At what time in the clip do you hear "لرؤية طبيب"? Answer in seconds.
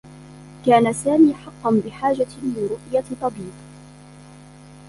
2.43-3.53